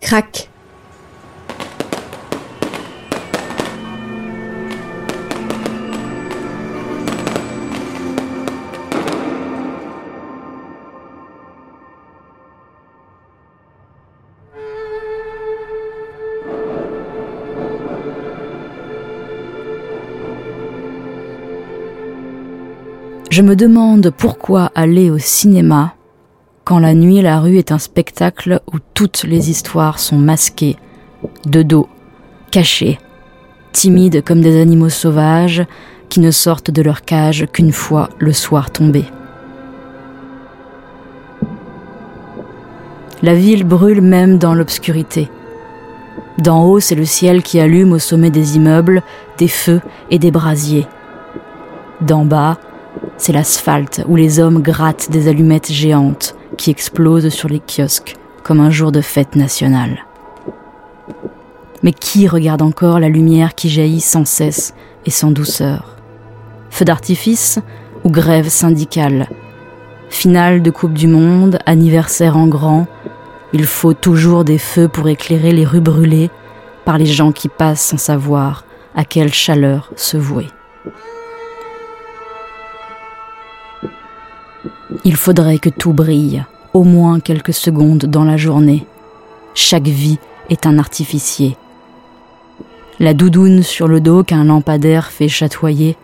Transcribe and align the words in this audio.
Crac. 0.00 0.48
Je 23.30 23.42
me 23.42 23.54
demande 23.54 24.10
pourquoi 24.10 24.72
aller 24.74 25.08
au 25.08 25.18
cinéma 25.18 25.94
quand 26.70 26.78
la 26.78 26.94
nuit 26.94 27.20
la 27.20 27.40
rue 27.40 27.58
est 27.58 27.72
un 27.72 27.80
spectacle 27.80 28.60
où 28.72 28.76
toutes 28.94 29.24
les 29.24 29.50
histoires 29.50 29.98
sont 29.98 30.18
masquées, 30.18 30.76
de 31.44 31.64
dos, 31.64 31.88
cachées, 32.52 33.00
timides 33.72 34.22
comme 34.22 34.40
des 34.40 34.60
animaux 34.60 34.88
sauvages 34.88 35.64
qui 36.10 36.20
ne 36.20 36.30
sortent 36.30 36.70
de 36.70 36.80
leur 36.80 37.02
cage 37.02 37.48
qu'une 37.52 37.72
fois 37.72 38.08
le 38.20 38.32
soir 38.32 38.70
tombé. 38.70 39.04
La 43.24 43.34
ville 43.34 43.64
brûle 43.64 44.00
même 44.00 44.38
dans 44.38 44.54
l'obscurité. 44.54 45.28
D'en 46.38 46.62
haut, 46.62 46.78
c'est 46.78 46.94
le 46.94 47.04
ciel 47.04 47.42
qui 47.42 47.58
allume 47.58 47.94
au 47.94 47.98
sommet 47.98 48.30
des 48.30 48.54
immeubles 48.54 49.02
des 49.38 49.48
feux 49.48 49.80
et 50.12 50.20
des 50.20 50.30
brasiers. 50.30 50.86
D'en 52.00 52.24
bas, 52.24 52.58
c'est 53.16 53.32
l'asphalte 53.32 54.04
où 54.06 54.14
les 54.14 54.38
hommes 54.38 54.62
grattent 54.62 55.10
des 55.10 55.26
allumettes 55.26 55.72
géantes 55.72 56.36
qui 56.60 56.70
explosent 56.70 57.30
sur 57.30 57.48
les 57.48 57.58
kiosques 57.58 58.16
comme 58.42 58.60
un 58.60 58.68
jour 58.70 58.92
de 58.92 59.00
fête 59.00 59.34
nationale. 59.34 60.04
Mais 61.82 61.94
qui 61.94 62.28
regarde 62.28 62.60
encore 62.60 63.00
la 63.00 63.08
lumière 63.08 63.54
qui 63.54 63.70
jaillit 63.70 64.02
sans 64.02 64.26
cesse 64.26 64.74
et 65.06 65.10
sans 65.10 65.30
douceur? 65.30 65.96
Feu 66.68 66.84
d'artifice 66.84 67.60
ou 68.04 68.10
grève 68.10 68.50
syndicale? 68.50 69.30
Finale 70.10 70.60
de 70.60 70.70
Coupe 70.70 70.92
du 70.92 71.06
Monde, 71.06 71.58
anniversaire 71.64 72.36
en 72.36 72.46
grand, 72.46 72.86
il 73.54 73.64
faut 73.64 73.94
toujours 73.94 74.44
des 74.44 74.58
feux 74.58 74.86
pour 74.86 75.08
éclairer 75.08 75.52
les 75.52 75.64
rues 75.64 75.80
brûlées 75.80 76.28
par 76.84 76.98
les 76.98 77.06
gens 77.06 77.32
qui 77.32 77.48
passent 77.48 77.86
sans 77.86 77.96
savoir 77.96 78.64
à 78.94 79.06
quelle 79.06 79.32
chaleur 79.32 79.90
se 79.96 80.18
vouer. 80.18 80.48
Il 85.04 85.16
faudrait 85.16 85.58
que 85.58 85.70
tout 85.70 85.94
brille, 85.94 86.44
au 86.72 86.84
moins 86.84 87.20
quelques 87.20 87.54
secondes 87.54 88.06
dans 88.06 88.24
la 88.24 88.36
journée. 88.36 88.86
Chaque 89.54 89.88
vie 89.88 90.18
est 90.48 90.66
un 90.66 90.78
artificier. 90.78 91.56
La 92.98 93.14
doudoune 93.14 93.62
sur 93.62 93.88
le 93.88 94.00
dos 94.00 94.22
qu'un 94.22 94.44
lampadaire 94.44 95.10
fait 95.10 95.28
chatoyer, 95.28 95.96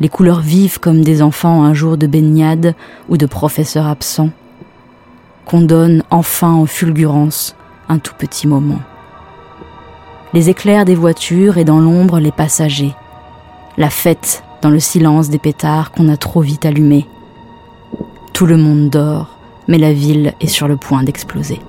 les 0.00 0.08
couleurs 0.08 0.40
vives 0.40 0.80
comme 0.80 1.02
des 1.02 1.22
enfants 1.22 1.62
un 1.62 1.72
jour 1.72 1.96
de 1.96 2.06
baignade 2.06 2.74
ou 3.08 3.16
de 3.16 3.26
professeur 3.26 3.86
absent, 3.86 4.30
qu'on 5.46 5.62
donne 5.62 6.02
enfin 6.10 6.56
aux 6.56 6.66
fulgurances 6.66 7.56
un 7.88 7.98
tout 7.98 8.14
petit 8.18 8.46
moment. 8.46 8.80
Les 10.34 10.50
éclairs 10.50 10.84
des 10.84 10.96
voitures 10.96 11.56
et 11.56 11.64
dans 11.64 11.80
l'ombre 11.80 12.18
les 12.18 12.32
passagers, 12.32 12.94
la 13.78 13.88
fête 13.88 14.42
dans 14.60 14.70
le 14.70 14.80
silence 14.80 15.30
des 15.30 15.38
pétards 15.38 15.92
qu'on 15.92 16.08
a 16.08 16.16
trop 16.16 16.40
vite 16.40 16.66
allumés, 16.66 17.06
tout 18.32 18.46
le 18.46 18.56
monde 18.56 18.90
dort, 18.90 19.35
mais 19.68 19.78
la 19.78 19.92
ville 19.92 20.34
est 20.40 20.46
sur 20.46 20.68
le 20.68 20.76
point 20.76 21.02
d'exploser. 21.02 21.60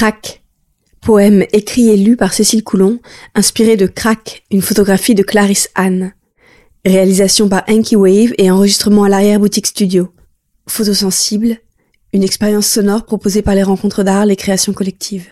Crac. 0.00 0.42
Poème 1.02 1.44
écrit 1.52 1.90
et 1.90 1.96
lu 1.98 2.16
par 2.16 2.32
Cécile 2.32 2.64
Coulon, 2.64 3.00
inspiré 3.34 3.76
de 3.76 3.86
Crack, 3.86 4.44
une 4.50 4.62
photographie 4.62 5.14
de 5.14 5.22
Clarisse 5.22 5.68
Anne. 5.74 6.14
Réalisation 6.86 7.50
par 7.50 7.64
Enki 7.68 7.94
Wave 7.94 8.32
et 8.38 8.50
enregistrement 8.50 9.04
à 9.04 9.10
l'arrière-boutique 9.10 9.66
studio. 9.66 10.14
Photosensible, 10.66 11.58
une 12.14 12.22
expérience 12.22 12.66
sonore 12.66 13.04
proposée 13.04 13.42
par 13.42 13.54
les 13.54 13.62
rencontres 13.62 14.02
d'art, 14.02 14.24
les 14.24 14.34
créations 14.34 14.72
collectives. 14.72 15.28